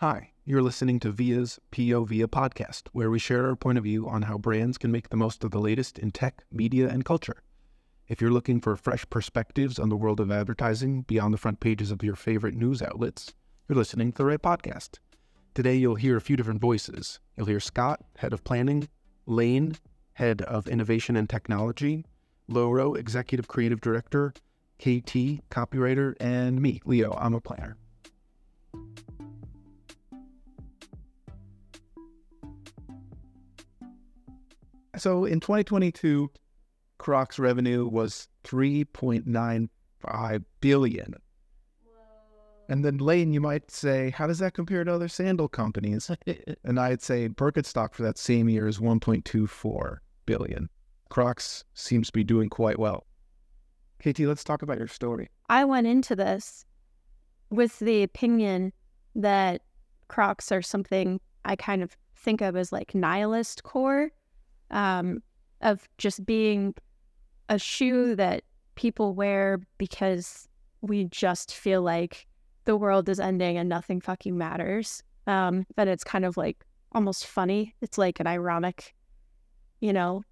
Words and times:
Hi, 0.00 0.30
you're 0.46 0.62
listening 0.62 0.98
to 1.00 1.12
Via's 1.12 1.60
POV 1.72 2.24
podcast, 2.28 2.84
where 2.92 3.10
we 3.10 3.18
share 3.18 3.46
our 3.46 3.54
point 3.54 3.76
of 3.76 3.84
view 3.84 4.08
on 4.08 4.22
how 4.22 4.38
brands 4.38 4.78
can 4.78 4.90
make 4.90 5.10
the 5.10 5.16
most 5.18 5.44
of 5.44 5.50
the 5.50 5.58
latest 5.58 5.98
in 5.98 6.10
tech, 6.10 6.42
media, 6.50 6.88
and 6.88 7.04
culture. 7.04 7.42
If 8.08 8.18
you're 8.18 8.30
looking 8.30 8.62
for 8.62 8.74
fresh 8.78 9.04
perspectives 9.10 9.78
on 9.78 9.90
the 9.90 9.98
world 9.98 10.18
of 10.18 10.30
advertising 10.30 11.02
beyond 11.02 11.34
the 11.34 11.38
front 11.38 11.60
pages 11.60 11.90
of 11.90 12.02
your 12.02 12.16
favorite 12.16 12.54
news 12.54 12.80
outlets, 12.80 13.34
you're 13.68 13.76
listening 13.76 14.10
to 14.12 14.16
the 14.16 14.24
right 14.24 14.40
podcast. 14.40 15.00
Today, 15.52 15.76
you'll 15.76 15.96
hear 15.96 16.16
a 16.16 16.22
few 16.22 16.34
different 16.34 16.62
voices. 16.62 17.20
You'll 17.36 17.48
hear 17.48 17.60
Scott, 17.60 18.00
head 18.16 18.32
of 18.32 18.42
planning, 18.42 18.88
Lane, 19.26 19.76
head 20.14 20.40
of 20.40 20.66
innovation 20.66 21.14
and 21.14 21.28
technology, 21.28 22.06
Loro, 22.48 22.94
executive 22.94 23.48
creative 23.48 23.82
director, 23.82 24.32
KT, 24.78 25.44
copywriter, 25.50 26.14
and 26.18 26.62
me, 26.62 26.80
Leo, 26.86 27.14
I'm 27.20 27.34
a 27.34 27.40
planner. 27.42 27.76
So 35.00 35.24
in 35.24 35.40
2022, 35.40 36.30
Crocs 36.98 37.38
revenue 37.38 37.88
was 37.88 38.28
3.95 38.44 40.44
billion. 40.60 41.14
And 42.68 42.84
then 42.84 42.98
Lane, 42.98 43.32
you 43.32 43.40
might 43.40 43.70
say, 43.70 44.10
how 44.10 44.26
does 44.26 44.40
that 44.40 44.52
compare 44.52 44.84
to 44.84 44.94
other 44.94 45.08
sandal 45.08 45.48
companies? 45.48 46.10
and 46.64 46.78
I'd 46.78 47.00
say 47.00 47.30
Birkenstock 47.30 47.94
for 47.94 48.02
that 48.02 48.18
same 48.18 48.48
year 48.48 48.68
is 48.68 48.78
1.24 48.78 49.96
billion. 50.26 50.68
Crocs 51.08 51.64
seems 51.72 52.08
to 52.08 52.12
be 52.12 52.22
doing 52.22 52.50
quite 52.50 52.78
well. 52.78 53.06
Katie, 54.00 54.26
let's 54.26 54.44
talk 54.44 54.60
about 54.60 54.78
your 54.78 54.86
story. 54.86 55.30
I 55.48 55.64
went 55.64 55.86
into 55.86 56.14
this 56.14 56.66
with 57.48 57.78
the 57.78 58.02
opinion 58.02 58.72
that 59.14 59.62
Crocs 60.08 60.52
are 60.52 60.62
something 60.62 61.20
I 61.44 61.56
kind 61.56 61.82
of 61.82 61.96
think 62.14 62.42
of 62.42 62.54
as 62.54 62.70
like 62.70 62.94
nihilist 62.94 63.62
core, 63.62 64.10
um, 64.70 65.22
of 65.60 65.88
just 65.98 66.24
being 66.24 66.74
a 67.48 67.58
shoe 67.58 68.14
that 68.16 68.44
people 68.74 69.14
wear 69.14 69.60
because 69.78 70.48
we 70.80 71.04
just 71.04 71.54
feel 71.54 71.82
like 71.82 72.26
the 72.64 72.76
world 72.76 73.08
is 73.08 73.20
ending 73.20 73.56
and 73.56 73.68
nothing 73.68 74.00
fucking 74.00 74.36
matters. 74.36 75.02
Um, 75.26 75.66
it's 75.76 76.04
kind 76.04 76.24
of 76.24 76.36
like 76.36 76.64
almost 76.92 77.26
funny. 77.26 77.74
It's 77.80 77.98
like 77.98 78.20
an 78.20 78.26
ironic, 78.26 78.94
you 79.80 79.92
know, 79.92 80.24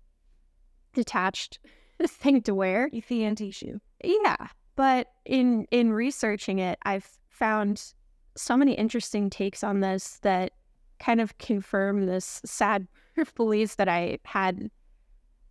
detached 0.95 1.59
thing 2.07 2.43
to 2.43 2.55
wear. 2.55 2.91
The 3.09 3.25
anti 3.25 3.51
shoe. 3.51 3.81
Yeah. 4.03 4.49
But 4.77 5.09
in 5.25 5.67
in 5.71 5.93
researching 5.93 6.61
it, 6.61 6.79
I've 6.85 7.19
found 7.29 7.93
so 8.37 8.57
many 8.57 8.73
interesting 8.75 9.29
takes 9.29 9.65
on 9.65 9.81
this 9.81 10.19
that 10.23 10.53
kind 11.01 11.21
of 11.21 11.37
confirm 11.39 12.07
this 12.07 12.41
sad 12.45 12.87
beliefs 13.25 13.77
that 13.77 13.89
I 13.89 14.19
had 14.25 14.71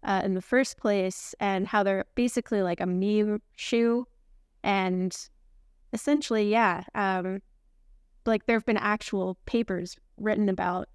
uh, 0.03 0.21
in 0.23 0.33
the 0.33 0.41
first 0.41 0.77
place, 0.77 1.33
and 1.39 1.67
how 1.67 1.83
they're 1.83 2.05
basically 2.15 2.61
like 2.61 2.79
a 2.79 2.85
meme 2.85 3.41
shoe, 3.55 4.07
and 4.63 5.15
essentially, 5.93 6.49
yeah, 6.49 6.83
um, 6.95 7.41
like 8.25 8.45
there 8.45 8.55
have 8.55 8.65
been 8.65 8.77
actual 8.77 9.37
papers 9.45 9.97
written 10.17 10.49
about, 10.49 10.87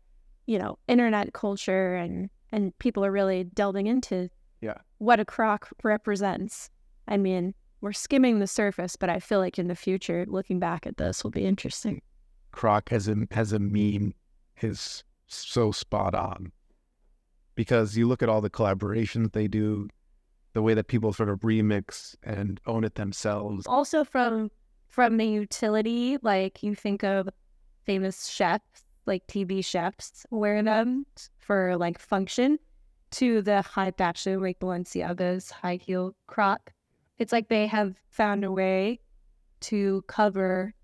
you 0.47 0.59
know, 0.59 0.79
internet 0.89 1.33
culture, 1.33 1.95
and 1.95 2.31
and 2.53 2.77
people 2.79 3.05
are 3.05 3.13
really 3.13 3.45
delving 3.45 3.87
into 3.87 4.29
yeah 4.61 4.79
what 4.99 5.21
a 5.21 5.25
croc 5.25 5.69
represents. 5.83 6.71
I 7.09 7.17
mean, 7.17 7.55
we're 7.81 7.93
skimming 7.93 8.39
the 8.39 8.47
surface, 8.47 8.95
but 8.95 9.11
I 9.11 9.19
feel 9.19 9.41
like 9.41 9.59
in 9.59 9.67
the 9.67 9.75
future, 9.75 10.25
looking 10.29 10.61
back 10.61 10.87
at 10.87 10.97
this 10.97 11.25
will 11.25 11.33
be 11.33 11.45
interesting. 11.45 12.01
Croc 12.53 12.91
has 12.91 13.09
a 13.09 13.17
has 13.33 13.53
a 13.53 13.59
meme 13.59 14.15
is 14.61 15.03
so 15.27 15.73
spot 15.73 16.15
on 16.15 16.53
because 17.55 17.97
you 17.97 18.07
look 18.07 18.23
at 18.23 18.29
all 18.29 18.41
the 18.41 18.51
collaborations 18.51 19.33
they 19.33 19.49
do, 19.49 19.89
the 20.53 20.63
way 20.63 20.75
that 20.75 20.87
people 20.87 21.13
sort 21.13 21.29
of 21.29 21.41
remix 21.41 22.15
and 22.23 22.61
own 22.67 22.85
it 22.85 22.95
themselves. 22.95 23.67
Also 23.67 24.05
from 24.05 24.51
from 24.87 25.17
the 25.17 25.25
utility, 25.27 26.19
like 26.21 26.63
you 26.63 26.75
think 26.75 27.03
of 27.03 27.29
famous 27.85 28.29
chefs, 28.29 28.85
like 29.07 29.27
TV 29.27 29.65
chefs 29.65 30.27
wear 30.31 30.63
them 30.63 31.07
for 31.39 31.77
like 31.79 31.99
function, 31.99 32.59
to 33.13 33.43
the 33.43 33.63
high 33.63 33.91
fashion 33.91 34.41
like 34.41 34.59
Balenciaga's 34.59 35.51
high 35.51 35.77
heel 35.77 36.15
croc. 36.27 36.73
It's 37.19 37.33
like 37.33 37.49
they 37.49 37.67
have 37.67 37.97
found 38.11 38.45
a 38.45 38.53
way 38.53 39.01
to 39.61 40.03
cover 40.09 40.75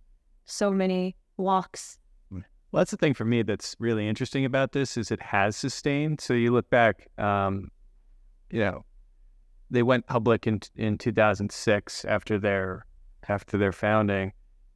so 0.45 0.71
many 0.71 1.17
walks 1.37 1.99
well, 2.71 2.81
that's 2.81 2.91
the 2.91 2.97
thing 2.97 3.15
for 3.15 3.25
me 3.25 3.43
that's 3.43 3.75
really 3.79 4.07
interesting 4.07 4.45
about 4.45 4.73
this 4.73 4.97
is 4.97 5.11
it 5.11 5.23
has 5.23 5.57
sustained. 5.57 6.21
So 6.21 6.35
you 6.35 6.53
look 6.53 6.69
back, 6.69 7.09
um, 7.19 7.71
you 8.51 8.61
know, 8.61 8.85
they 9.71 9.83
went 9.83 10.07
public 10.07 10.47
in 10.47 10.61
in 10.77 10.99
2006 10.99 12.05
after 12.05 12.39
their 12.39 12.85
after 13.29 13.59
their 13.59 13.73
founding, 13.73 14.33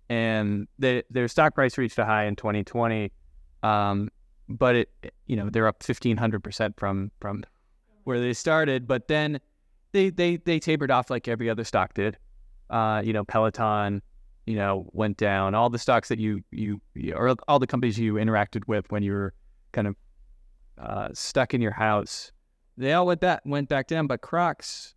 and 0.08 0.68
they, 0.78 1.02
their 1.10 1.28
stock 1.28 1.54
price 1.54 1.78
reached 1.78 1.98
a 1.98 2.04
high 2.04 2.24
in 2.24 2.36
2020. 2.36 3.12
Um, 3.62 4.10
but 4.48 4.76
it, 4.76 4.90
you 5.26 5.36
know, 5.36 5.48
they're 5.50 5.68
up 5.68 5.82
1500 5.86 6.42
percent 6.42 6.78
from 6.78 7.10
from 7.20 7.44
where 8.04 8.20
they 8.20 8.32
started. 8.32 8.86
But 8.86 9.08
then 9.08 9.38
they 9.92 10.10
they 10.10 10.36
they 10.36 10.58
tapered 10.58 10.90
off 10.90 11.10
like 11.10 11.28
every 11.28 11.50
other 11.50 11.64
stock 11.64 11.94
did. 11.94 12.16
Uh, 12.70 13.02
you 13.04 13.12
know, 13.12 13.24
Peloton, 13.24 14.00
you 14.46 14.56
know, 14.56 14.88
went 14.92 15.16
down. 15.16 15.54
All 15.54 15.70
the 15.70 15.78
stocks 15.78 16.08
that 16.08 16.18
you 16.18 16.42
you 16.50 16.80
or 17.14 17.34
all 17.48 17.58
the 17.58 17.66
companies 17.66 17.98
you 17.98 18.14
interacted 18.14 18.66
with 18.66 18.90
when 18.90 19.02
you 19.02 19.12
were 19.12 19.34
kind 19.72 19.86
of 19.86 19.96
uh, 20.78 21.08
stuck 21.12 21.54
in 21.54 21.60
your 21.60 21.72
house, 21.72 22.32
they 22.76 22.92
all 22.92 23.06
went 23.06 23.20
back 23.20 23.42
went 23.44 23.68
back 23.68 23.86
down. 23.86 24.06
But 24.06 24.20
Crocs, 24.20 24.94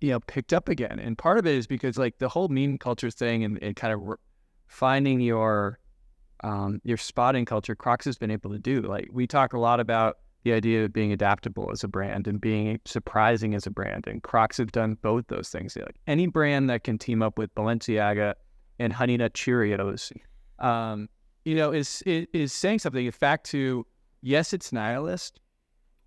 you 0.00 0.10
know, 0.10 0.20
picked 0.20 0.52
up 0.52 0.68
again, 0.68 0.98
and 0.98 1.16
part 1.16 1.38
of 1.38 1.46
it 1.46 1.54
is 1.54 1.66
because 1.66 1.96
like 1.96 2.18
the 2.18 2.28
whole 2.28 2.48
meme 2.48 2.78
culture 2.78 3.10
thing 3.10 3.44
and, 3.44 3.62
and 3.62 3.76
kind 3.76 3.92
of 3.92 4.00
re- 4.02 4.16
finding 4.66 5.20
your 5.20 5.78
um, 6.42 6.80
your 6.84 6.96
spotting 6.96 7.44
culture. 7.44 7.74
Crocs 7.74 8.04
has 8.04 8.18
been 8.18 8.30
able 8.30 8.50
to 8.50 8.58
do. 8.58 8.82
Like 8.82 9.08
we 9.12 9.26
talk 9.26 9.52
a 9.52 9.58
lot 9.58 9.80
about 9.80 10.18
the 10.42 10.52
idea 10.52 10.84
of 10.84 10.92
being 10.92 11.12
adaptable 11.12 11.70
as 11.72 11.82
a 11.82 11.88
brand 11.88 12.28
and 12.28 12.40
being 12.40 12.78
surprising 12.84 13.54
as 13.54 13.66
a 13.66 13.70
brand. 13.70 14.06
And 14.06 14.22
Crocs 14.22 14.58
have 14.58 14.70
done 14.70 14.96
both 15.02 15.26
those 15.26 15.48
things. 15.48 15.76
Like 15.76 15.96
any 16.06 16.28
brand 16.28 16.70
that 16.70 16.84
can 16.84 16.98
team 16.98 17.20
up 17.20 17.36
with 17.36 17.52
Balenciaga 17.56 18.34
and 18.78 18.92
Honey 18.92 19.16
Nut 19.16 19.32
Cheerios, 19.34 20.12
um, 20.58 21.08
you 21.44 21.54
know, 21.54 21.72
is, 21.72 22.02
is, 22.06 22.26
is 22.32 22.52
saying 22.52 22.80
something. 22.80 23.06
In 23.06 23.12
fact, 23.12 23.46
to 23.50 23.86
yes, 24.22 24.52
it's 24.52 24.72
nihilist, 24.72 25.40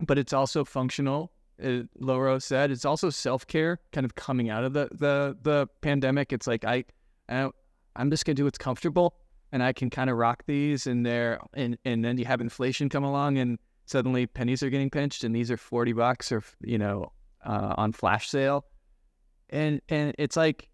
but 0.06 0.18
it's 0.18 0.34
also 0.34 0.64
functional. 0.66 1.32
Uh, 1.64 1.82
Loro 1.98 2.40
said 2.40 2.72
it's 2.72 2.86
also 2.86 3.10
self 3.10 3.46
care, 3.48 3.80
kind 3.92 4.06
of 4.06 4.16
coming 4.16 4.50
out 4.50 4.64
of 4.64 4.74
the 4.74 4.90
the 4.92 5.38
the 5.42 5.68
pandemic. 5.82 6.32
It's 6.32 6.48
like 6.48 6.66
I, 6.66 6.86
I 7.28 7.50
I'm 7.96 8.10
just 8.10 8.26
gonna 8.26 8.36
do 8.36 8.46
what's 8.46 8.58
comfortable, 8.58 9.16
and 9.52 9.62
I 9.64 9.74
can 9.74 9.90
kind 9.90 10.10
of 10.10 10.18
rock 10.18 10.44
these, 10.46 10.88
and 10.88 11.06
there, 11.06 11.40
and 11.54 11.78
and 11.86 12.04
then 12.04 12.18
you 12.18 12.26
have 12.26 12.42
inflation 12.42 12.90
come 12.90 13.04
along, 13.04 13.38
and 13.38 13.60
suddenly 13.86 14.26
pennies 14.26 14.64
are 14.64 14.70
getting 14.70 14.90
pinched, 14.90 15.24
and 15.24 15.36
these 15.36 15.52
are 15.52 15.58
forty 15.58 15.94
bucks 15.94 16.32
or 16.32 16.44
you 16.62 16.78
know 16.78 17.12
uh, 17.46 17.76
on 17.78 17.92
flash 17.92 18.30
sale, 18.30 18.66
and 19.50 19.82
and 19.90 20.16
it's 20.18 20.38
like 20.38 20.70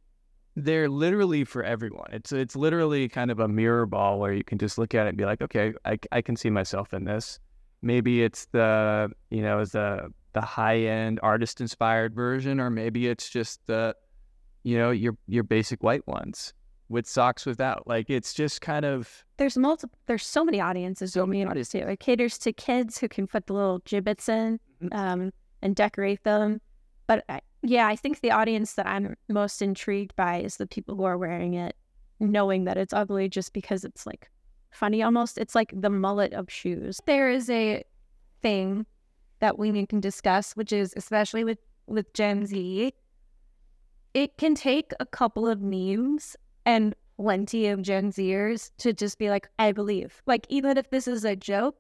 they're 0.55 0.89
literally 0.89 1.43
for 1.43 1.63
everyone. 1.63 2.09
It's 2.13 2.31
it's 2.31 2.55
literally 2.55 3.09
kind 3.09 3.29
of 3.29 3.39
a 3.39 3.47
mirror 3.47 3.85
ball 3.85 4.19
where 4.19 4.33
you 4.33 4.43
can 4.43 4.57
just 4.57 4.77
look 4.77 4.95
at 4.95 5.05
it 5.05 5.09
and 5.09 5.17
be 5.17 5.25
like, 5.25 5.41
okay, 5.41 5.73
I, 5.83 5.99
I 6.11 6.21
can 6.21 6.35
see 6.35 6.49
myself 6.49 6.93
in 6.93 7.03
this. 7.03 7.39
Maybe 7.81 8.23
it's 8.23 8.45
the 8.47 9.11
you 9.29 9.41
know 9.41 9.59
is 9.59 9.71
the 9.71 10.11
the 10.33 10.41
high 10.41 10.79
end 10.79 11.19
artist 11.21 11.61
inspired 11.61 12.15
version, 12.15 12.59
or 12.59 12.69
maybe 12.69 13.07
it's 13.07 13.29
just 13.29 13.59
the 13.67 13.95
you 14.63 14.77
know 14.77 14.91
your 14.91 15.17
your 15.27 15.43
basic 15.43 15.83
white 15.83 16.07
ones 16.07 16.53
with 16.87 17.05
socks 17.05 17.45
without. 17.45 17.85
Like 17.85 18.09
it's 18.09 18.33
just 18.33 18.61
kind 18.61 18.85
of 18.85 19.25
there's 19.37 19.57
multiple. 19.57 19.97
There's 20.05 20.25
so 20.25 20.45
many 20.45 20.61
audiences. 20.61 21.13
So 21.13 21.25
many 21.25 21.43
audiences 21.43 21.71
too. 21.71 21.87
It 21.87 21.99
caters 21.99 22.37
to 22.39 22.53
kids 22.53 22.97
who 22.97 23.09
can 23.09 23.27
put 23.27 23.47
the 23.47 23.53
little 23.53 23.81
Jibbitz 23.81 24.29
in 24.29 24.59
mm-hmm. 24.81 24.97
um, 24.97 25.31
and 25.61 25.75
decorate 25.75 26.23
them. 26.23 26.61
But 27.07 27.25
I, 27.27 27.41
yeah, 27.69 27.87
I 27.87 27.95
think 27.95 28.21
the 28.21 28.31
audience 28.31 28.73
that 28.73 28.87
I'm 28.87 29.15
most 29.29 29.61
intrigued 29.61 30.15
by 30.15 30.39
is 30.39 30.57
the 30.57 30.67
people 30.67 30.95
who 30.95 31.03
are 31.03 31.17
wearing 31.17 31.53
it, 31.53 31.75
knowing 32.19 32.65
that 32.65 32.77
it's 32.77 32.93
ugly 32.93 33.29
just 33.29 33.53
because 33.53 33.83
it's 33.83 34.05
like 34.05 34.29
funny 34.71 35.01
almost. 35.01 35.37
It's 35.37 35.55
like 35.55 35.73
the 35.73 35.89
mullet 35.89 36.33
of 36.33 36.51
shoes. 36.51 36.99
There 37.05 37.29
is 37.29 37.49
a 37.49 37.83
thing 38.41 38.85
that 39.39 39.57
we 39.57 39.85
can 39.85 39.99
discuss, 39.99 40.53
which 40.53 40.71
is 40.71 40.93
especially 40.95 41.43
with 41.43 41.59
with 41.87 42.11
Gen 42.13 42.45
Z. 42.45 42.93
It 44.13 44.37
can 44.37 44.55
take 44.55 44.91
a 44.99 45.05
couple 45.05 45.47
of 45.47 45.61
memes 45.61 46.35
and 46.65 46.95
plenty 47.17 47.67
of 47.67 47.81
Gen 47.81 48.11
Zers 48.11 48.71
to 48.77 48.93
just 48.93 49.19
be 49.19 49.29
like, 49.29 49.47
I 49.59 49.71
believe. 49.71 50.21
Like, 50.25 50.45
even 50.49 50.77
if 50.77 50.89
this 50.89 51.07
is 51.07 51.25
a 51.25 51.35
joke, 51.35 51.75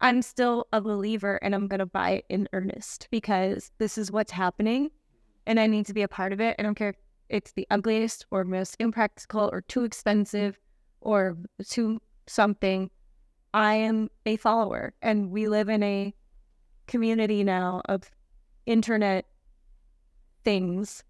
I'm 0.00 0.22
still 0.22 0.66
a 0.72 0.80
believer 0.80 1.38
and 1.42 1.54
I'm 1.54 1.66
going 1.66 1.80
to 1.80 1.86
buy 1.86 2.10
it 2.10 2.24
in 2.28 2.48
earnest 2.52 3.08
because 3.10 3.72
this 3.78 3.98
is 3.98 4.12
what's 4.12 4.32
happening 4.32 4.90
and 5.48 5.58
I 5.58 5.66
need 5.66 5.86
to 5.86 5.94
be 5.94 6.02
a 6.02 6.08
part 6.08 6.32
of 6.32 6.40
it. 6.40 6.54
I 6.58 6.62
don't 6.62 6.74
care 6.76 6.90
if 6.90 6.96
it's 7.30 7.52
the 7.52 7.66
ugliest 7.70 8.26
or 8.30 8.44
most 8.44 8.76
impractical 8.78 9.48
or 9.52 9.62
too 9.62 9.82
expensive 9.82 10.58
or 11.00 11.36
too 11.66 12.00
something, 12.26 12.90
I 13.54 13.74
am 13.74 14.10
a 14.26 14.36
follower. 14.36 14.92
And 15.02 15.30
we 15.30 15.48
live 15.48 15.68
in 15.70 15.82
a 15.82 16.14
community 16.86 17.42
now 17.42 17.80
of 17.86 18.10
internet 18.66 19.24
things. 20.44 21.02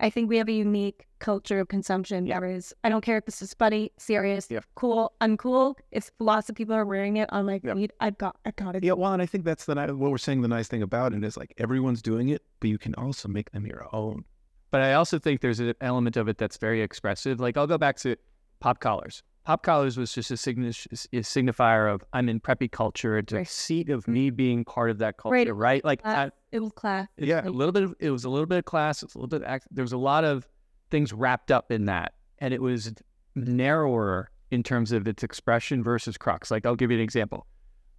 I 0.00 0.10
think 0.10 0.28
we 0.28 0.38
have 0.38 0.48
a 0.48 0.52
unique 0.52 1.06
culture 1.20 1.60
of 1.60 1.68
consumption. 1.68 2.26
Yeah. 2.26 2.40
Whereas 2.40 2.74
I 2.82 2.88
don't 2.88 3.00
care 3.00 3.16
if 3.16 3.26
this 3.26 3.40
is 3.40 3.54
funny, 3.54 3.92
serious, 3.96 4.50
Yeah. 4.50 4.60
cool, 4.74 5.12
uncool. 5.20 5.76
If 5.92 6.10
lots 6.18 6.50
of 6.50 6.56
people 6.56 6.74
are 6.74 6.84
wearing 6.84 7.16
it, 7.16 7.28
I'm 7.32 7.46
like, 7.46 7.62
Yeah. 7.64 7.86
I've 8.00 8.18
got, 8.18 8.36
I've 8.44 8.56
got 8.56 8.74
it. 8.74 8.82
Yeah, 8.84 8.92
well, 8.94 9.12
and 9.12 9.22
I 9.22 9.26
think 9.26 9.44
that's 9.44 9.64
the 9.66 9.74
what 9.74 10.10
we're 10.10 10.18
saying. 10.18 10.42
The 10.42 10.48
nice 10.48 10.68
thing 10.68 10.82
about 10.82 11.14
it 11.14 11.22
is 11.22 11.36
like 11.36 11.54
everyone's 11.58 12.02
doing 12.02 12.28
it, 12.28 12.42
but 12.64 12.70
you 12.70 12.78
can 12.78 12.94
also 12.94 13.28
make 13.28 13.50
them 13.50 13.66
your 13.66 13.86
own. 13.94 14.24
But 14.70 14.80
I 14.80 14.94
also 14.94 15.18
think 15.18 15.42
there's 15.42 15.60
an 15.60 15.74
element 15.82 16.16
of 16.16 16.28
it 16.28 16.38
that's 16.38 16.56
very 16.56 16.80
expressive. 16.80 17.38
Like 17.38 17.58
I'll 17.58 17.66
go 17.66 17.76
back 17.76 17.96
to 17.98 18.16
pop 18.58 18.80
collars. 18.80 19.22
Pop 19.44 19.62
collars 19.62 19.98
was 19.98 20.14
just 20.14 20.30
a, 20.30 20.34
signi- 20.34 20.86
a 21.12 21.18
signifier 21.20 21.92
of 21.92 22.02
I'm 22.14 22.30
in 22.30 22.40
preppy 22.40 22.72
culture. 22.72 23.18
It's 23.18 23.34
a 23.34 23.36
Right. 23.36 23.46
seat 23.46 23.90
of 23.90 24.08
me 24.08 24.30
being 24.30 24.64
part 24.64 24.88
of 24.88 24.96
that 25.00 25.18
culture, 25.18 25.34
Right. 25.34 25.54
right? 25.54 25.84
Like. 25.84 26.00
I, 26.06 26.30
It 26.52 26.60
was 26.60 26.72
class. 26.72 27.06
Yeah. 27.18 27.46
a 27.46 27.50
little 27.50 27.70
bit. 27.72 27.82
Of, 27.82 27.94
it 28.00 28.08
was 28.10 28.24
a 28.24 28.30
little 28.30 28.46
bit 28.46 28.60
of 28.60 28.64
class. 28.64 29.02
It's 29.02 29.14
a 29.14 29.18
little 29.18 29.28
bit. 29.28 29.42
Of 29.42 29.48
act, 29.48 29.66
there 29.70 29.84
was 29.84 29.92
a 29.92 29.98
lot 29.98 30.24
of 30.24 30.48
things 30.90 31.12
wrapped 31.12 31.50
up 31.52 31.70
in 31.70 31.84
that, 31.84 32.14
and 32.38 32.54
it 32.54 32.62
was 32.62 32.94
narrower 33.34 34.30
in 34.50 34.62
terms 34.62 34.90
of 34.90 35.06
its 35.06 35.22
expression 35.22 35.84
versus 35.84 36.16
Crocs. 36.16 36.50
Like 36.50 36.64
I'll 36.64 36.76
give 36.76 36.90
you 36.90 36.96
an 36.96 37.02
example. 37.04 37.46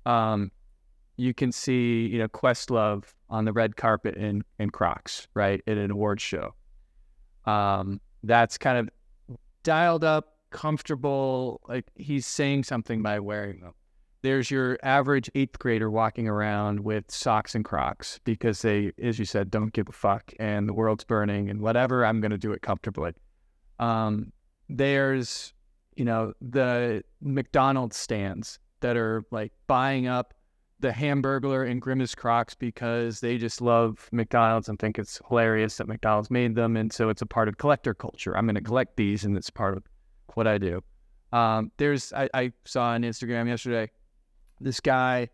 Um, 0.08 0.52
you 1.18 1.34
can 1.34 1.52
see, 1.52 2.08
you 2.08 2.20
know, 2.20 2.28
Questlove 2.28 3.06
on 3.30 3.46
the 3.46 3.54
red 3.54 3.76
carpet 3.76 4.16
in 4.16 4.44
in 4.60 4.70
Crocs, 4.70 5.28
right, 5.34 5.62
at 5.68 5.78
an 5.78 5.92
award 5.92 6.22
show. 6.22 6.54
Um, 7.46 8.02
that's 8.24 8.58
kind 8.58 8.78
of 8.78 9.38
dialed 9.64 10.04
up, 10.04 10.38
comfortable. 10.50 11.62
Like 11.68 11.86
he's 11.96 12.26
saying 12.26 12.64
something 12.64 13.02
by 13.02 13.20
wearing 13.20 13.62
them. 13.62 13.74
There's 14.22 14.50
your 14.50 14.80
average 14.82 15.30
eighth 15.36 15.60
grader 15.60 15.92
walking 15.92 16.28
around 16.28 16.80
with 16.80 17.12
socks 17.12 17.54
and 17.54 17.64
Crocs 17.64 18.20
because 18.24 18.64
they, 18.64 18.92
as 19.02 19.20
you 19.20 19.26
said, 19.26 19.52
don't 19.52 19.72
give 19.72 19.88
a 19.88 19.92
fuck 19.92 20.34
and 20.40 20.68
the 20.68 20.74
world's 20.74 21.04
burning 21.04 21.50
and 21.52 21.62
whatever. 21.62 22.04
I'm 22.04 22.22
going 22.22 22.32
to 22.32 22.38
do 22.38 22.52
it 22.52 22.64
comfortably. 22.64 23.14
Um, 23.78 24.32
there's, 24.68 25.54
you 25.96 26.06
know, 26.06 26.34
the 26.42 27.04
McDonald's 27.22 27.98
stands 27.98 28.58
that 28.80 28.98
are 28.98 29.24
like 29.30 29.52
buying 29.68 30.08
up 30.08 30.34
the 30.80 30.92
Hamburglar 30.92 31.70
and 31.70 31.82
Grimace 31.82 32.16
Crocs 32.16 32.54
because 32.54 33.20
they 33.20 33.38
just 33.38 33.62
love 33.62 34.10
McDonald's 34.12 34.68
and 34.68 34.78
think 34.78 35.00
it's 35.00 35.22
hilarious 35.28 35.78
that 35.78 35.88
McDonald's 35.88 36.30
made 36.30 36.56
them. 36.56 36.76
And 36.76 36.92
so 36.92 37.10
it's 37.10 37.22
a 37.22 37.26
part 37.26 37.48
of 37.48 37.58
collector 37.58 37.94
culture. 37.94 38.38
I'm 38.38 38.46
going 38.46 38.56
to 38.56 38.62
collect 38.62 38.98
these 38.98 39.24
and 39.24 39.38
it's 39.38 39.50
part 39.50 39.78
of 39.78 39.84
what 40.34 40.48
I 40.48 40.58
do. 40.58 40.82
Um, 41.32 41.72
there's, 41.78 42.14
I, 42.14 42.30
I 42.34 42.52
saw 42.66 42.88
on 42.90 43.04
Instagram 43.04 43.48
yesterday, 43.48 43.90
this 44.60 44.80
guy, 44.80 45.30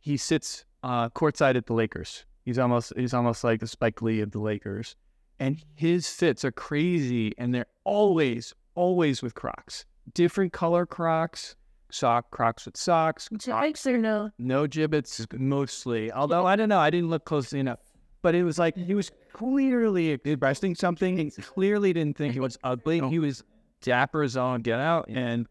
he 0.00 0.16
sits 0.16 0.64
uh, 0.82 1.08
courtside 1.10 1.56
at 1.56 1.66
the 1.66 1.74
Lakers. 1.74 2.24
He's 2.44 2.58
almost, 2.58 2.92
he's 2.96 3.14
almost 3.14 3.44
like 3.44 3.60
the 3.60 3.66
Spike 3.66 4.02
Lee 4.02 4.20
of 4.20 4.30
the 4.30 4.40
Lakers. 4.40 4.96
And 5.38 5.62
his 5.74 6.08
fits 6.08 6.44
are 6.44 6.52
crazy 6.52 7.32
and 7.38 7.54
they're 7.54 7.66
always, 7.84 8.54
always 8.74 9.22
with 9.22 9.34
Crocs. 9.34 9.84
Different 10.14 10.52
color 10.52 10.84
Crocs, 10.86 11.56
sock 11.94 12.30
Crocs 12.30 12.66
with 12.66 12.76
socks, 12.76 13.28
Jokes 13.36 13.86
or 13.86 13.98
no? 13.98 14.30
no 14.38 14.66
Jibbitz 14.66 15.26
mostly. 15.38 16.10
Although 16.12 16.46
I 16.46 16.56
don't 16.56 16.68
know, 16.68 16.78
I 16.78 16.90
didn't 16.90 17.10
look 17.10 17.24
closely 17.24 17.60
enough. 17.60 17.80
But 18.22 18.34
it 18.34 18.44
was 18.44 18.58
like 18.58 18.76
he 18.76 18.94
was 18.94 19.10
clearly 19.32 20.10
expressing 20.10 20.74
something. 20.74 21.16
He 21.16 21.30
clearly 21.30 21.92
didn't 21.92 22.16
think 22.16 22.34
he 22.34 22.40
was 22.40 22.56
ugly. 22.62 23.00
He 23.08 23.18
was 23.18 23.42
dapper 23.80 24.22
as 24.22 24.36
all 24.36 24.58
get 24.58 24.78
out 24.78 25.06
and 25.08 25.46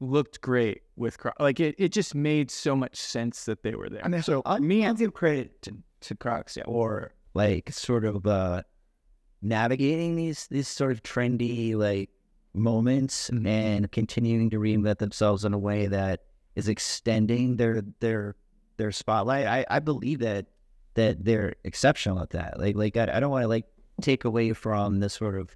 looked 0.00 0.40
great 0.40 0.82
with 0.96 1.18
Crocs. 1.18 1.40
Like 1.40 1.60
it, 1.60 1.74
it 1.78 1.92
just 1.92 2.14
made 2.14 2.50
so 2.50 2.76
much 2.76 2.96
sense 2.96 3.44
that 3.44 3.62
they 3.62 3.74
were 3.74 3.88
there. 3.88 4.02
And 4.04 4.24
so 4.24 4.42
uh, 4.46 4.58
me, 4.58 4.86
I 4.86 4.92
give 4.92 5.14
credit 5.14 5.60
to, 5.62 5.76
to 6.02 6.14
Crocs 6.14 6.58
or 6.64 7.12
like 7.34 7.72
sort 7.72 8.04
of 8.04 8.26
uh, 8.26 8.62
navigating 9.42 10.16
these 10.16 10.46
these 10.48 10.68
sort 10.68 10.92
of 10.92 11.02
trendy 11.02 11.74
like 11.74 12.10
moments 12.56 13.28
and 13.28 13.90
continuing 13.92 14.50
to 14.50 14.58
reinvent 14.58 14.98
themselves 14.98 15.44
in 15.44 15.52
a 15.52 15.58
way 15.58 15.86
that 15.86 16.20
is 16.54 16.68
extending 16.68 17.56
their 17.56 17.82
their 18.00 18.36
their 18.76 18.92
spotlight. 18.92 19.46
I, 19.46 19.64
I 19.68 19.78
believe 19.78 20.20
that 20.20 20.46
that 20.94 21.24
they're 21.24 21.54
exceptional 21.64 22.20
at 22.20 22.30
that. 22.30 22.58
Like 22.58 22.76
like 22.76 22.96
I, 22.96 23.08
I 23.14 23.20
don't 23.20 23.30
want 23.30 23.44
to 23.44 23.48
like 23.48 23.66
take 24.00 24.24
away 24.24 24.52
from 24.52 25.00
the 25.00 25.08
sort 25.08 25.38
of 25.38 25.54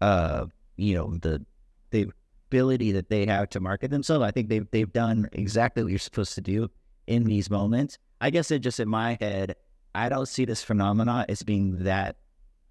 uh 0.00 0.46
you 0.76 0.94
know 0.94 1.16
the 1.16 1.44
the 1.90 2.08
ability 2.48 2.92
that 2.92 3.08
they 3.08 3.24
have 3.26 3.48
to 3.50 3.60
market 3.60 3.90
themselves. 3.90 4.24
I 4.24 4.30
think 4.30 4.48
they've 4.48 4.66
they've 4.70 4.92
done 4.92 5.28
exactly 5.32 5.82
what 5.82 5.90
you're 5.90 5.98
supposed 5.98 6.34
to 6.34 6.40
do 6.40 6.68
in 7.06 7.24
these 7.24 7.50
moments. 7.50 7.98
I 8.20 8.30
guess 8.30 8.50
it 8.50 8.60
just 8.60 8.80
in 8.80 8.88
my 8.88 9.16
head, 9.20 9.56
I 9.94 10.08
don't 10.08 10.26
see 10.26 10.44
this 10.44 10.62
phenomena 10.62 11.24
as 11.28 11.42
being 11.42 11.78
that 11.84 12.16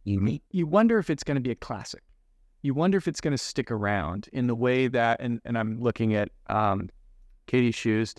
unique. 0.03 0.44
you 0.51 0.65
wonder 0.65 0.97
if 0.97 1.09
it's 1.09 1.23
going 1.23 1.35
to 1.35 1.41
be 1.41 1.51
a 1.51 1.56
classic. 1.56 2.01
You 2.61 2.73
wonder 2.73 2.97
if 2.97 3.07
it's 3.07 3.21
going 3.21 3.31
to 3.31 3.37
stick 3.37 3.71
around 3.71 4.29
in 4.33 4.47
the 4.47 4.55
way 4.55 4.87
that, 4.87 5.19
and, 5.19 5.41
and 5.45 5.57
I'm 5.57 5.79
looking 5.79 6.13
at 6.13 6.29
um, 6.47 6.89
Katie's 7.47 7.75
shoes. 7.75 8.15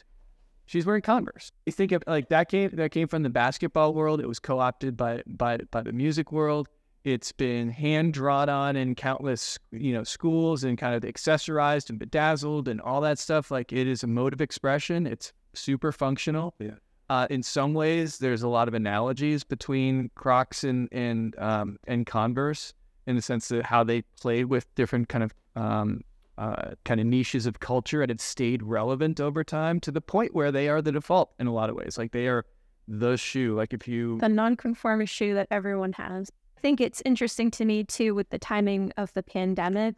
She's 0.67 0.87
wearing 0.87 1.03
Converse. 1.03 1.53
You 1.67 1.73
think 1.73 1.93
of 1.93 2.03
like 2.07 2.29
that 2.29 2.49
came 2.49 2.71
that 2.75 2.93
came 2.93 3.09
from 3.09 3.23
the 3.23 3.31
basketball 3.31 3.95
world. 3.95 4.21
It 4.21 4.29
was 4.29 4.39
co-opted 4.39 4.97
by 4.97 5.23
by 5.27 5.59
by 5.71 5.83
the 5.83 5.93
music 5.93 6.33
world. 6.33 6.69
It's 7.05 7.33
been 7.33 7.69
hand 7.69 8.15
drawn 8.15 8.49
on 8.49 8.77
in 8.77 8.95
countless 8.95 9.59
you 9.71 9.93
know 9.93 10.05
schools 10.05 10.65
and 10.65 10.79
kind 10.79 10.95
of 10.95 11.03
accessorized 11.03 11.91
and 11.91 11.99
bedazzled 11.99 12.69
and 12.69 12.81
all 12.81 13.01
that 13.03 13.19
stuff. 13.19 13.51
Like 13.51 13.73
it 13.73 13.87
is 13.87 14.03
a 14.03 14.07
mode 14.07 14.33
of 14.33 14.41
expression. 14.41 15.07
It's 15.07 15.33
super 15.53 15.93
functional. 15.93 16.55
Yeah. 16.59 16.77
Uh, 17.11 17.27
in 17.29 17.43
some 17.43 17.75
ways, 17.75 18.19
there's 18.19 18.43
a 18.43 18.49
lot 18.49 18.69
of 18.69 18.73
analogies 18.75 19.45
between 19.45 20.11
Crocs 20.15 20.65
and 20.65 20.89
and 20.93 21.39
um, 21.39 21.77
and 21.87 22.07
Converse 22.07 22.73
in 23.07 23.17
the 23.17 23.23
sense 23.23 23.51
of 23.51 23.65
how 23.65 23.85
they 23.85 24.03
play 24.21 24.45
with 24.45 24.73
different 24.75 25.09
kind 25.09 25.25
of 25.25 25.35
um, 25.57 26.03
uh, 26.39 26.73
kind 26.85 27.01
of 27.01 27.07
niches 27.07 27.47
of 27.47 27.61
culture, 27.61 28.03
and 28.03 28.11
it 28.11 28.21
stayed 28.21 28.63
relevant 28.63 29.21
over 29.21 29.45
time 29.45 29.81
to 29.81 29.91
the 29.91 30.01
point 30.01 30.35
where 30.35 30.51
they 30.51 30.69
are 30.69 30.81
the 30.81 30.93
default 30.93 31.33
in 31.39 31.47
a 31.47 31.53
lot 31.53 31.71
of 31.71 31.77
ways. 31.77 31.99
Like 31.99 32.13
they 32.13 32.27
are 32.27 32.45
the 32.89 33.17
shoe. 33.17 33.55
Like 33.55 33.73
if 33.73 33.87
you 33.87 34.19
the 34.19 34.29
nonconformist 34.29 35.13
shoe 35.13 35.35
that 35.35 35.49
everyone 35.51 35.93
has. 35.93 36.31
I 36.57 36.61
think 36.61 36.81
it's 36.81 37.03
interesting 37.05 37.51
to 37.53 37.65
me 37.65 37.85
too 37.85 38.15
with 38.15 38.31
the 38.31 38.39
timing 38.39 38.93
of 38.97 39.13
the 39.15 39.23
pandemic. 39.23 39.97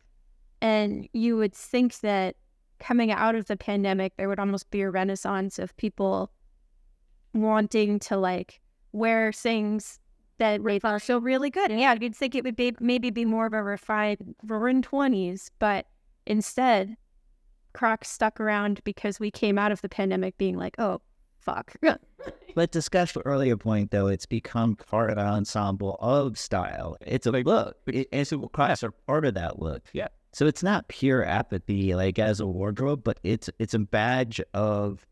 And 0.60 1.08
you 1.12 1.36
would 1.36 1.54
think 1.54 2.00
that 2.00 2.36
coming 2.78 3.12
out 3.12 3.34
of 3.34 3.46
the 3.46 3.56
pandemic, 3.56 4.16
there 4.16 4.28
would 4.28 4.38
almost 4.38 4.70
be 4.70 4.80
a 4.80 4.90
renaissance 4.90 5.58
of 5.58 5.76
people 5.76 6.30
wanting 7.34 7.98
to 7.98 8.16
like 8.16 8.60
wear 8.92 9.32
things 9.32 9.98
that 10.38 10.62
we 10.62 10.78
feel 10.78 11.20
really 11.20 11.50
good. 11.50 11.70
And 11.70 11.80
yeah, 11.80 11.94
you'd 11.98 12.16
think 12.16 12.34
it 12.34 12.44
would 12.44 12.56
be 12.56 12.74
maybe 12.80 13.10
be 13.10 13.24
more 13.24 13.46
of 13.46 13.52
a 13.52 13.62
refined, 13.62 14.34
we're 14.46 14.58
20s, 14.58 15.50
but 15.58 15.86
instead, 16.26 16.96
Crocs 17.72 18.08
stuck 18.08 18.40
around 18.40 18.80
because 18.84 19.20
we 19.20 19.30
came 19.30 19.58
out 19.58 19.72
of 19.72 19.80
the 19.82 19.88
pandemic 19.88 20.36
being 20.38 20.56
like, 20.56 20.76
oh, 20.78 21.00
fuck. 21.40 21.74
But 22.54 22.70
discuss 22.70 23.10
the 23.10 23.20
earlier 23.22 23.56
point, 23.56 23.90
though, 23.90 24.06
it's 24.06 24.26
become 24.26 24.76
part 24.76 25.10
of 25.10 25.18
an 25.18 25.26
ensemble 25.26 25.96
of 26.00 26.38
style. 26.38 26.96
It's 27.00 27.26
a 27.26 27.32
look. 27.32 27.76
It, 27.88 28.08
and 28.12 28.26
so 28.26 28.46
Crocs 28.48 28.84
are 28.84 28.92
part 28.92 29.24
of 29.24 29.34
that 29.34 29.58
look. 29.58 29.82
Yeah. 29.92 30.06
So 30.32 30.46
it's 30.46 30.62
not 30.62 30.86
pure 30.86 31.24
apathy, 31.24 31.96
like 31.96 32.18
as 32.20 32.38
a 32.38 32.46
wardrobe, 32.46 33.02
but 33.02 33.18
it's 33.24 33.50
it's 33.58 33.74
a 33.74 33.80
badge 33.80 34.40
of 34.54 35.04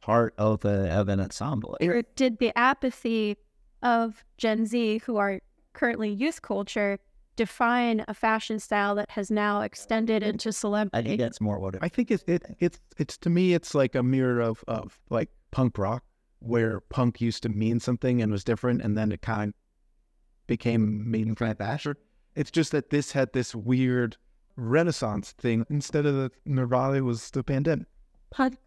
part 0.00 0.34
of 0.38 0.64
a 0.64 0.90
of 0.90 1.08
an 1.08 1.20
ensemble. 1.20 1.76
or 1.80 2.02
did 2.16 2.38
the 2.38 2.56
apathy 2.58 3.36
of 3.84 4.24
Gen 4.38 4.66
Z, 4.66 5.02
who 5.06 5.16
are 5.16 5.40
currently 5.74 6.10
youth 6.10 6.42
culture, 6.42 6.98
define 7.36 8.04
a 8.08 8.14
fashion 8.14 8.58
style 8.58 8.94
that 8.96 9.10
has 9.10 9.30
now 9.30 9.60
extended 9.60 10.22
into 10.22 10.52
celebrity? 10.52 10.98
I 10.98 11.02
think 11.02 11.20
that's 11.20 11.40
more 11.40 11.60
what 11.60 11.76
it 11.76 11.80
I 11.82 11.88
think 11.88 12.10
it's 12.10 12.24
it, 12.26 12.42
it's 12.58 12.80
it's 12.96 13.16
to 13.18 13.30
me 13.30 13.54
it's 13.54 13.74
like 13.74 13.94
a 13.94 14.02
mirror 14.02 14.40
of 14.40 14.64
of 14.66 14.98
like 15.10 15.30
punk 15.50 15.78
rock 15.78 16.02
where 16.40 16.80
punk 16.80 17.20
used 17.20 17.42
to 17.44 17.48
mean 17.48 17.78
something 17.80 18.20
and 18.20 18.32
was 18.32 18.44
different 18.44 18.82
and 18.82 18.96
then 18.96 19.12
it 19.12 19.22
kind 19.22 19.50
of 19.50 19.54
became 20.46 21.10
mainstream 21.10 21.54
fashion. 21.54 21.94
It's 22.34 22.50
just 22.50 22.72
that 22.72 22.90
this 22.90 23.12
had 23.12 23.32
this 23.32 23.54
weird 23.54 24.16
renaissance 24.56 25.32
thing 25.32 25.64
instead 25.70 26.06
of 26.06 26.14
the 26.14 26.30
Nirvana 26.44 27.02
was 27.02 27.30
the 27.30 27.42
pandemic. 27.42 27.86
Punk 28.30 28.58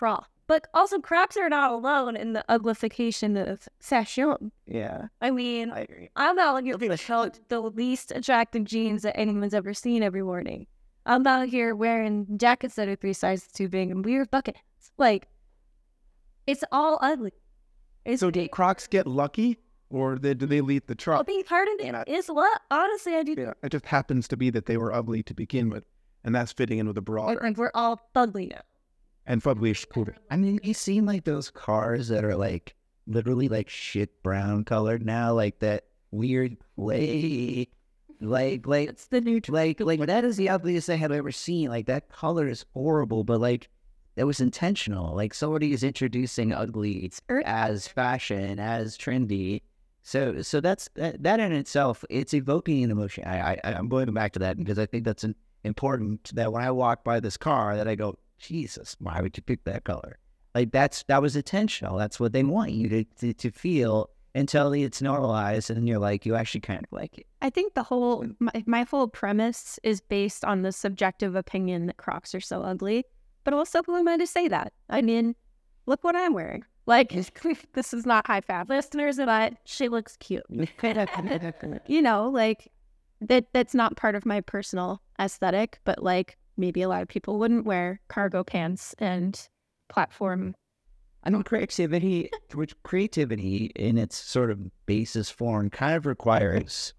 rock. 0.00 0.28
But 0.48 0.66
also, 0.74 0.98
Crocs 0.98 1.36
are 1.36 1.48
not 1.50 1.70
alone 1.70 2.16
in 2.16 2.32
the 2.32 2.44
uglification 2.48 3.36
of 3.48 3.68
fashion. 3.80 4.50
Yeah. 4.66 5.08
I 5.20 5.30
mean, 5.30 5.70
I 5.70 5.80
agree. 5.80 6.08
I'm 6.16 6.38
out 6.38 6.64
here 6.64 6.76
with 6.76 7.48
the 7.48 7.60
least 7.60 8.12
attractive 8.12 8.64
jeans 8.64 9.02
that 9.02 9.16
anyone's 9.16 9.54
ever 9.54 9.74
seen 9.74 10.02
every 10.02 10.22
morning. 10.22 10.66
I'm 11.06 11.26
out 11.26 11.48
here 11.48 11.74
wearing 11.76 12.26
jackets 12.38 12.74
that 12.76 12.88
are 12.88 12.96
three 12.96 13.12
sizes 13.12 13.48
too 13.52 13.68
big 13.68 13.90
and 13.90 14.04
weird 14.04 14.30
bucket 14.30 14.56
hats. 14.56 14.90
Like, 14.98 15.28
it's 16.46 16.64
all 16.72 16.98
ugly. 17.02 17.32
It's 18.06 18.20
So 18.20 18.30
did 18.30 18.50
Crocs 18.50 18.86
get 18.86 19.06
lucky 19.06 19.58
or 19.90 20.18
they, 20.18 20.32
did 20.34 20.48
they 20.48 20.62
lead 20.62 20.86
the 20.86 20.92
I'll 20.92 20.96
truck? 20.96 21.26
be 21.26 21.42
part 21.42 21.68
of 21.68 21.74
it. 21.80 21.86
Yeah. 21.86 22.04
It's 22.06 22.28
what 22.28 22.60
honestly 22.70 23.14
I 23.16 23.22
do. 23.22 23.34
Yeah, 23.36 23.52
it 23.62 23.70
just 23.72 23.86
happens 23.86 24.26
to 24.28 24.36
be 24.36 24.48
that 24.50 24.64
they 24.66 24.76
were 24.78 24.92
ugly 24.94 25.22
to 25.24 25.34
begin 25.34 25.68
with. 25.68 25.84
and 26.24 26.34
that's 26.34 26.52
fitting 26.52 26.78
in 26.78 26.86
with 26.86 26.94
the 26.96 27.02
broader 27.02 27.38
And 27.40 27.56
we're 27.56 27.70
all 27.74 28.00
ugly 28.14 28.46
now. 28.46 28.60
And 29.28 29.42
fugly 29.42 29.88
cool. 29.90 30.08
I 30.30 30.36
mean, 30.36 30.58
you 30.62 30.74
seen 30.74 31.06
like 31.06 31.24
those 31.24 31.50
cars 31.50 32.08
that 32.08 32.24
are 32.24 32.34
like 32.34 32.74
literally 33.06 33.48
like 33.48 33.68
shit 33.68 34.22
brown 34.22 34.64
colored 34.64 35.04
now, 35.04 35.34
like 35.34 35.60
that 35.60 35.84
weird 36.10 36.56
gray, 36.76 37.68
like 38.20 38.66
like 38.66 38.88
It's 38.88 39.06
the 39.06 39.20
new 39.20 39.40
like 39.48 39.80
like 39.80 40.00
that 40.00 40.24
is 40.24 40.38
the 40.38 40.48
ugliest 40.48 40.86
thing 40.86 41.04
I've 41.04 41.12
ever 41.12 41.30
seen. 41.30 41.68
Like 41.68 41.86
that 41.86 42.08
color 42.08 42.48
is 42.48 42.64
horrible, 42.72 43.22
but 43.22 43.40
like 43.40 43.68
that 44.16 44.26
was 44.26 44.40
intentional. 44.40 45.14
Like 45.14 45.34
somebody 45.34 45.72
is 45.72 45.84
introducing 45.84 46.52
ugly 46.52 47.10
as 47.44 47.86
fashion, 47.86 48.58
as 48.58 48.96
trendy. 48.96 49.62
So 50.02 50.40
so 50.40 50.62
that's 50.62 50.88
that, 50.94 51.22
that 51.22 51.38
in 51.38 51.52
itself, 51.52 52.02
it's 52.08 52.32
evoking 52.32 52.82
an 52.82 52.90
emotion. 52.90 53.24
I, 53.26 53.60
I 53.62 53.74
I'm 53.74 53.88
going 53.88 54.12
back 54.14 54.32
to 54.32 54.38
that 54.38 54.56
because 54.56 54.78
I 54.78 54.86
think 54.86 55.04
that's 55.04 55.24
an 55.24 55.34
important 55.64 56.34
that 56.34 56.50
when 56.50 56.64
I 56.64 56.70
walk 56.70 57.04
by 57.04 57.20
this 57.20 57.36
car 57.36 57.76
that 57.76 57.86
I 57.86 57.94
go, 57.94 58.16
Jesus, 58.38 58.96
why 59.00 59.20
would 59.20 59.36
you 59.36 59.42
pick 59.42 59.64
that 59.64 59.84
color? 59.84 60.18
Like 60.54 60.72
that's 60.72 61.04
that 61.04 61.22
was 61.22 61.36
intentional. 61.36 61.96
That's 61.96 62.18
what 62.18 62.32
they 62.32 62.42
want 62.42 62.72
you 62.72 62.88
to 62.88 63.04
to, 63.04 63.32
to 63.32 63.50
feel 63.50 64.10
until 64.34 64.72
it's 64.72 65.02
normalized 65.02 65.70
and 65.70 65.88
you're 65.88 65.98
like 65.98 66.24
you 66.24 66.34
actually 66.34 66.60
kind 66.60 66.80
of 66.80 66.92
like 66.92 67.18
it. 67.18 67.26
I 67.42 67.50
think 67.50 67.74
the 67.74 67.82
whole 67.82 68.26
my, 68.38 68.64
my 68.66 68.82
whole 68.82 69.08
premise 69.08 69.78
is 69.82 70.00
based 70.00 70.44
on 70.44 70.62
the 70.62 70.72
subjective 70.72 71.34
opinion 71.34 71.86
that 71.86 71.96
Crocs 71.96 72.34
are 72.34 72.40
so 72.40 72.62
ugly. 72.62 73.04
But 73.44 73.54
also, 73.54 73.82
who 73.82 73.96
am 73.96 74.08
I 74.08 74.16
to 74.16 74.26
say 74.26 74.48
that? 74.48 74.72
I 74.90 75.00
mean, 75.00 75.34
look 75.86 76.04
what 76.04 76.16
I'm 76.16 76.34
wearing. 76.34 76.64
Like 76.86 77.12
this 77.74 77.94
is 77.94 78.06
not 78.06 78.26
high 78.26 78.40
fab 78.40 78.68
listeners, 78.68 79.16
but 79.16 79.54
she 79.64 79.88
looks 79.88 80.16
cute. 80.16 80.44
you 81.86 82.02
know, 82.02 82.28
like 82.28 82.70
that. 83.20 83.46
That's 83.52 83.74
not 83.74 83.96
part 83.96 84.14
of 84.14 84.26
my 84.26 84.40
personal 84.40 85.02
aesthetic. 85.20 85.78
But 85.84 86.02
like 86.02 86.36
maybe 86.58 86.82
a 86.82 86.88
lot 86.88 87.02
of 87.02 87.08
people 87.08 87.38
wouldn't 87.38 87.64
wear 87.64 88.00
cargo 88.08 88.44
pants 88.44 88.94
and 88.98 89.48
platform. 89.88 90.54
I 91.24 91.30
know 91.30 91.42
creativity, 91.42 92.30
which 92.54 92.74
creativity 92.82 93.72
in 93.76 93.98
its 93.98 94.16
sort 94.16 94.50
of 94.50 94.60
basis 94.86 95.30
form 95.30 95.70
kind 95.70 95.96
of 95.96 96.06
requires 96.06 96.94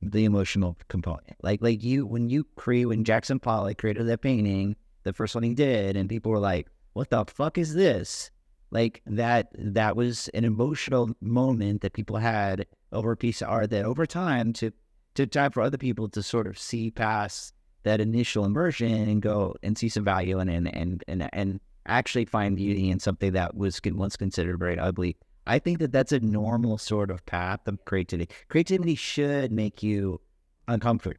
the 0.00 0.24
emotional 0.24 0.76
component. 0.88 1.36
Like, 1.42 1.62
like 1.62 1.82
you, 1.82 2.06
when 2.06 2.28
you 2.28 2.44
create, 2.56 2.86
when 2.86 3.04
Jackson 3.04 3.38
Pollock 3.38 3.78
created 3.78 4.06
that 4.08 4.20
painting, 4.20 4.76
the 5.04 5.12
first 5.12 5.34
one 5.34 5.44
he 5.44 5.54
did, 5.54 5.96
and 5.96 6.08
people 6.08 6.32
were 6.32 6.38
like, 6.38 6.68
what 6.92 7.10
the 7.10 7.24
fuck 7.26 7.58
is 7.58 7.74
this? 7.74 8.30
Like 8.70 9.02
that, 9.06 9.48
that 9.54 9.96
was 9.96 10.28
an 10.28 10.44
emotional 10.44 11.10
moment 11.20 11.82
that 11.82 11.92
people 11.92 12.16
had 12.16 12.66
over 12.90 13.12
a 13.12 13.16
piece 13.16 13.42
of 13.42 13.48
art 13.48 13.70
that 13.70 13.84
over 13.84 14.06
time 14.06 14.52
to, 14.54 14.72
to 15.14 15.26
time 15.26 15.50
for 15.50 15.62
other 15.62 15.78
people 15.78 16.08
to 16.08 16.22
sort 16.22 16.46
of 16.46 16.58
see 16.58 16.90
past 16.90 17.54
that 17.84 18.00
initial 18.00 18.44
immersion 18.44 18.92
and 18.92 19.22
go 19.22 19.54
and 19.62 19.76
see 19.76 19.88
some 19.88 20.04
value 20.04 20.38
it 20.38 20.48
and, 20.48 20.74
and, 20.74 21.04
and, 21.08 21.28
and 21.32 21.60
actually 21.86 22.24
find 22.24 22.56
beauty 22.56 22.90
in 22.90 22.98
something 22.98 23.32
that 23.32 23.56
was 23.56 23.80
once 23.84 24.16
considered 24.16 24.58
very 24.58 24.78
ugly. 24.78 25.16
I 25.46 25.58
think 25.58 25.80
that 25.80 25.92
that's 25.92 26.12
a 26.12 26.20
normal 26.20 26.78
sort 26.78 27.10
of 27.10 27.24
path 27.26 27.66
of 27.66 27.84
creativity. 27.84 28.32
Creativity 28.48 28.94
should 28.94 29.50
make 29.50 29.82
you 29.82 30.20
uncomfortable. 30.68 31.16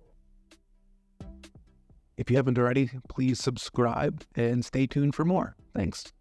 If 2.15 2.29
you 2.29 2.37
haven't 2.37 2.57
already, 2.57 2.91
please 3.09 3.39
subscribe 3.39 4.23
and 4.35 4.63
stay 4.63 4.87
tuned 4.87 5.15
for 5.15 5.25
more. 5.25 5.55
Thanks. 5.75 6.13